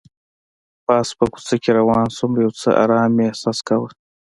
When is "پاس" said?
0.85-1.07